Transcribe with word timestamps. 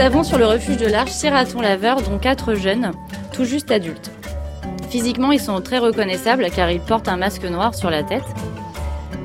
avons 0.00 0.22
sur 0.22 0.38
le 0.38 0.46
refuge 0.46 0.78
de 0.78 0.86
l'Arche 0.86 1.10
six 1.10 1.28
ratons 1.28 1.60
laveurs, 1.60 2.00
dont 2.00 2.18
quatre 2.18 2.54
jeunes, 2.54 2.92
tout 3.32 3.44
juste 3.44 3.70
adultes. 3.70 4.10
Physiquement, 4.88 5.30
ils 5.30 5.40
sont 5.40 5.60
très 5.60 5.78
reconnaissables 5.78 6.46
car 6.54 6.70
ils 6.70 6.80
portent 6.80 7.08
un 7.08 7.16
masque 7.16 7.44
noir 7.44 7.74
sur 7.74 7.90
la 7.90 8.02
tête. 8.02 8.24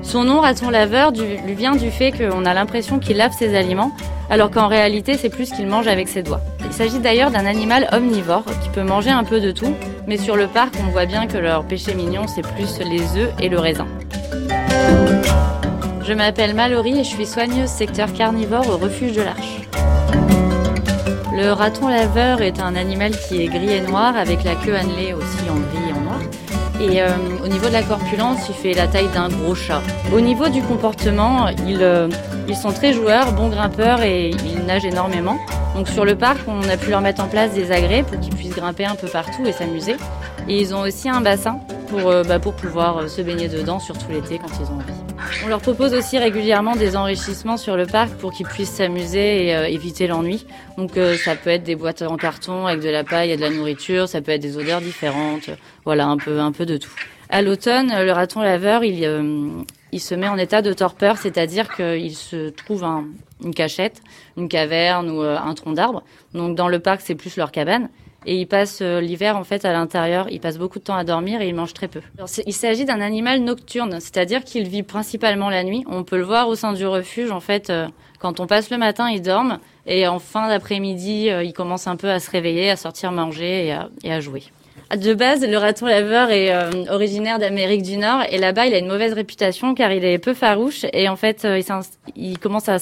Son 0.02 0.24
nom, 0.24 0.42
raton 0.42 0.70
laveur, 0.70 1.12
lui 1.12 1.56
vient 1.56 1.76
du 1.76 1.92
fait 1.92 2.12
qu'on 2.12 2.46
a 2.46 2.54
l'impression 2.54 3.00
qu'il 3.00 3.18
lave 3.18 3.32
ses 3.32 3.56
aliments, 3.56 3.92
alors 4.30 4.52
qu'en 4.52 4.68
réalité, 4.68 5.18
c'est 5.18 5.30
plus 5.30 5.50
qu'il 5.50 5.66
mange 5.68 5.88
avec 5.88 6.08
ses 6.08 6.24
doigts. 6.24 6.42
Il 6.66 6.74
s'agit 6.74 7.00
d'ailleurs 7.00 7.32
d'un 7.32 7.46
animal 7.46 7.88
omnivore 7.92 8.44
qui 8.62 8.70
peut 8.70 8.84
manger 8.84 9.12
un 9.12 9.24
peu 9.24 9.40
de 9.40 9.52
tout, 9.52 9.74
mais 10.08 10.18
sur 10.18 10.36
le 10.36 10.48
parc, 10.48 10.76
on 10.86 10.92
voit 10.92 11.06
bien 11.06 11.26
que 11.26 11.38
leur 11.38 11.66
péché 11.66 11.96
mignon, 11.96 12.28
c'est 12.28 12.42
plus 12.42 12.80
les 12.80 13.18
œufs 13.18 13.32
et 13.40 13.50
le 13.50 13.60
raisin. 13.60 13.88
Je 16.04 16.14
m'appelle 16.14 16.54
Mallory 16.54 17.00
et 17.00 17.04
je 17.04 17.10
suis 17.10 17.26
soigneuse 17.26 17.70
secteur 17.70 18.12
carnivore 18.14 18.70
au 18.70 18.78
refuge 18.78 19.14
de 19.14 19.22
l'Arche. 19.22 19.62
Le 21.38 21.52
raton 21.52 21.90
laveur 21.90 22.42
est 22.42 22.62
un 22.62 22.78
animal 22.78 23.12
qui 23.12 23.44
est 23.44 23.48
gris 23.48 23.74
et 23.74 23.82
noir 23.82 24.16
avec 24.16 24.46
la 24.46 24.56
queue 24.56 24.74
annelée 24.74 25.12
aussi 25.12 25.50
en 25.50 25.56
gris 25.56 25.90
et 25.90 25.94
en 25.94 26.00
noir. 26.00 26.20
Et 26.80 27.02
euh, 27.02 27.10
au 27.44 27.50
niveau 27.50 27.68
de 27.68 27.74
la 27.74 27.84
corpulence, 27.84 28.48
il 28.48 28.56
fait 28.56 28.72
la 28.72 28.88
taille 28.88 29.10
d'un 29.14 29.28
gros 29.28 29.54
chat. 29.54 29.82
Au 30.14 30.22
niveau 30.22 30.48
du 30.48 30.62
comportement, 30.62 31.50
ils, 31.68 31.84
euh, 31.84 32.08
ils 32.48 32.56
sont 32.56 32.72
très 32.72 32.94
joueurs, 32.94 33.34
bons 33.34 33.50
grimpeurs 33.50 34.02
et 34.02 34.30
ils 34.30 34.64
nagent 34.66 34.86
énormément. 34.86 35.38
Donc 35.76 35.90
sur 35.90 36.06
le 36.06 36.16
parc, 36.16 36.40
on 36.48 36.70
a 36.70 36.78
pu 36.78 36.90
leur 36.90 37.02
mettre 37.02 37.22
en 37.22 37.28
place 37.28 37.52
des 37.52 37.70
agrès 37.70 38.04
pour 38.04 38.18
qu'ils 38.22 38.34
puissent 38.34 38.56
grimper 38.56 38.86
un 38.86 38.96
peu 38.96 39.08
partout 39.08 39.46
et 39.46 39.52
s'amuser. 39.52 39.98
Et 40.48 40.62
ils 40.62 40.74
ont 40.74 40.84
aussi 40.84 41.10
un 41.10 41.20
bassin 41.20 41.60
pour, 41.86 42.08
euh, 42.10 42.24
bah, 42.24 42.40
pour 42.40 42.54
pouvoir 42.54 43.10
se 43.10 43.22
baigner 43.22 43.48
dedans, 43.48 43.80
surtout 43.80 44.12
l'été 44.12 44.40
quand 44.40 44.50
ils 44.60 44.72
ont 44.72 44.76
envie. 44.76 44.94
On 45.44 45.48
leur 45.48 45.62
propose 45.62 45.94
aussi 45.94 46.18
régulièrement 46.18 46.76
des 46.76 46.96
enrichissements 46.96 47.58
sur 47.58 47.78
le 47.78 47.86
parc 47.86 48.12
pour 48.16 48.32
qu'ils 48.34 48.46
puissent 48.46 48.72
s'amuser 48.72 49.48
et 49.48 49.56
euh, 49.56 49.68
éviter 49.68 50.08
l'ennui. 50.08 50.46
Donc 50.78 50.98
euh, 50.98 51.16
ça 51.18 51.36
peut 51.36 51.50
être 51.50 51.64
des 51.64 51.76
boîtes 51.76 52.02
en 52.02 52.18
carton 52.18 52.68
avec 52.68 52.82
de 52.82 52.90
la 52.90 53.04
paille 53.04 53.32
et 53.32 53.38
de 53.38 53.42
la 53.42 53.50
nourriture, 53.50 54.08
ça 54.08 54.22
peut 54.22 54.32
être 54.32 54.42
des 54.42 54.58
odeurs 54.58 54.82
différentes, 54.82 55.50
voilà 55.84 56.08
un 56.08 56.18
peu 56.18 56.40
un 56.40 56.52
peu 56.52 56.66
de 56.66 56.78
tout. 56.78 56.94
À 57.30 57.42
l'automne, 57.42 57.92
le 57.92 58.12
raton 58.12 58.42
laveur, 58.42 58.84
il, 58.84 59.04
euh, 59.04 59.50
se 59.98 60.14
met 60.14 60.28
en 60.28 60.38
état 60.38 60.62
de 60.62 60.74
torpeur, 60.74 61.18
c'est-à-dire 61.18 61.74
qu'il 61.74 62.16
se 62.16 62.50
trouve 62.50 62.84
un, 62.84 63.06
une 63.44 63.54
cachette, 63.54 64.02
une 64.38 64.50
caverne 64.50 65.10
ou 65.10 65.22
un 65.22 65.54
tronc 65.54 65.72
d'arbre. 65.72 66.04
Donc 66.34 66.56
dans 66.56 66.68
le 66.68 66.80
parc, 66.80 67.02
c'est 67.02 67.16
plus 67.16 67.38
leur 67.38 67.52
cabane 67.52 67.90
et 68.26 68.36
il 68.36 68.48
passe 68.48 68.80
euh, 68.82 69.02
l'hiver 69.02 69.38
en 69.38 69.44
fait 69.44 69.66
à 69.66 69.74
l'intérieur. 69.74 70.28
Il 70.30 70.40
passe 70.40 70.58
beaucoup 70.58 70.80
de 70.80 70.84
temps 70.84 70.96
à 70.96 71.04
dormir 71.04 71.42
et 71.42 71.48
il 71.48 71.56
mange 71.56 71.74
très 71.74 71.88
peu. 71.88 72.02
il 72.46 72.54
s'agit 72.54 72.86
d'un 72.86 73.02
animal 73.02 73.42
nocturne, 73.42 74.00
c'est-à-dire 74.00 74.44
qu'il 74.44 74.68
vit 74.68 74.84
principalement 74.84 75.50
la 75.50 75.64
nuit. 75.64 75.84
On 75.88 76.04
peut 76.04 76.18
le 76.18 76.24
voir 76.24 76.48
au 76.48 76.56
sein 76.56 76.74
du 76.74 76.86
refuge 76.86 77.32
en 77.32 77.40
fait. 77.40 77.70
Euh, 77.70 77.88
quand 78.20 78.40
on 78.40 78.48
passe 78.48 78.72
le 78.72 78.78
matin, 78.78 79.10
il 79.10 79.22
dorme 79.22 79.60
et 79.86 80.08
en 80.08 80.20
fin 80.20 80.48
d'après-midi, 80.48 81.30
euh, 81.30 81.44
il 81.44 81.54
commence 81.54 81.86
un 81.86 81.96
peu 81.96 82.10
à 82.10 82.20
se 82.20 82.32
réveiller, 82.32 82.70
à 82.72 82.76
sortir 82.76 83.12
manger 83.12 83.68
et 83.68 83.72
à, 83.72 83.90
à 84.06 84.20
jouer. 84.20 84.44
De 84.96 85.14
base, 85.14 85.46
le 85.46 85.58
raton 85.58 85.88
laveur 85.88 86.30
est 86.30 86.54
originaire 86.90 87.40
d'Amérique 87.40 87.82
du 87.82 87.98
Nord 87.98 88.22
et 88.30 88.38
là-bas, 88.38 88.68
il 88.68 88.74
a 88.74 88.78
une 88.78 88.88
mauvaise 88.88 89.14
réputation 89.14 89.74
car 89.74 89.92
il 89.92 90.06
est 90.06 90.20
peu 90.20 90.36
farouche 90.36 90.86
et 90.94 91.10
en 91.10 91.16
fait, 91.16 91.48
il 92.16 92.38
commence 92.38 92.70
à 92.70 92.78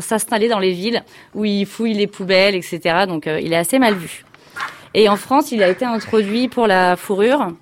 s'installer 0.00 0.48
dans 0.48 0.60
les 0.60 0.70
villes 0.72 1.02
où 1.34 1.44
il 1.44 1.66
fouille 1.66 1.94
les 1.94 2.06
poubelles, 2.06 2.54
etc. 2.54 3.04
Donc, 3.08 3.26
il 3.26 3.52
est 3.52 3.56
assez 3.56 3.80
mal 3.80 3.94
vu. 3.94 4.24
Et 4.94 5.08
en 5.08 5.16
France, 5.16 5.52
il 5.52 5.62
a 5.62 5.68
été 5.68 5.84
introduit 5.84 6.48
pour 6.48 6.66
la 6.66 6.96
fourrure 6.96 7.52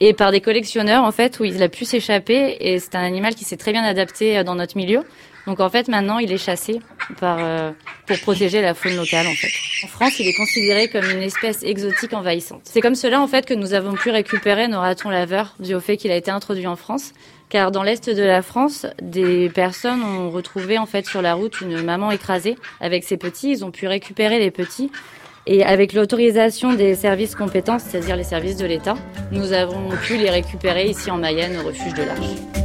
et 0.00 0.12
par 0.12 0.32
des 0.32 0.40
collectionneurs 0.40 1.04
en 1.04 1.12
fait 1.12 1.38
où 1.40 1.44
il 1.44 1.62
a 1.62 1.68
pu 1.68 1.84
s'échapper 1.84 2.56
et 2.60 2.78
c'est 2.78 2.94
un 2.94 3.04
animal 3.04 3.34
qui 3.34 3.44
s'est 3.44 3.56
très 3.56 3.72
bien 3.72 3.84
adapté 3.84 4.38
euh, 4.38 4.44
dans 4.44 4.54
notre 4.54 4.76
milieu. 4.76 5.02
Donc 5.46 5.60
en 5.60 5.68
fait 5.68 5.88
maintenant 5.88 6.18
il 6.18 6.32
est 6.32 6.38
chassé 6.38 6.80
par 7.20 7.36
euh, 7.38 7.70
pour 8.06 8.18
protéger 8.20 8.62
la 8.62 8.74
faune 8.74 8.96
locale 8.96 9.26
en 9.26 9.34
fait. 9.34 9.50
En 9.84 9.88
France, 9.88 10.18
il 10.18 10.26
est 10.26 10.34
considéré 10.34 10.88
comme 10.88 11.04
une 11.04 11.22
espèce 11.22 11.62
exotique 11.62 12.14
envahissante. 12.14 12.62
C'est 12.64 12.80
comme 12.80 12.94
cela 12.94 13.20
en 13.20 13.26
fait 13.26 13.44
que 13.44 13.54
nous 13.54 13.74
avons 13.74 13.92
pu 13.92 14.10
récupérer 14.10 14.68
nos 14.68 14.80
ratons 14.80 15.10
laveurs 15.10 15.54
dû 15.58 15.74
au 15.74 15.80
fait 15.80 15.96
qu'il 15.96 16.10
a 16.10 16.16
été 16.16 16.30
introduit 16.30 16.66
en 16.66 16.76
France 16.76 17.12
car 17.50 17.70
dans 17.70 17.82
l'est 17.82 18.08
de 18.08 18.22
la 18.22 18.42
France, 18.42 18.86
des 19.00 19.48
personnes 19.48 20.02
ont 20.02 20.30
retrouvé 20.30 20.78
en 20.78 20.86
fait 20.86 21.06
sur 21.06 21.22
la 21.22 21.34
route 21.34 21.60
une 21.60 21.82
maman 21.82 22.10
écrasée 22.10 22.56
avec 22.80 23.04
ses 23.04 23.16
petits, 23.16 23.50
ils 23.50 23.64
ont 23.64 23.70
pu 23.70 23.86
récupérer 23.86 24.38
les 24.38 24.50
petits 24.50 24.90
et 25.46 25.62
avec 25.64 25.92
l'autorisation 25.92 26.72
des 26.72 26.94
services 26.94 27.34
compétents, 27.34 27.78
c'est-à-dire 27.78 28.16
les 28.16 28.24
services 28.24 28.56
de 28.56 28.66
l'État, 28.66 28.94
nous 29.30 29.52
avons 29.52 29.90
pu 30.02 30.16
les 30.16 30.30
récupérer 30.30 30.86
ici 30.86 31.10
en 31.10 31.18
Mayenne 31.18 31.58
au 31.58 31.66
refuge 31.66 31.94
de 31.94 32.02
l'Arche. 32.02 32.63